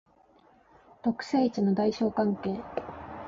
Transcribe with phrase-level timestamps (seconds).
[1.03, 2.59] 特性値の大小関係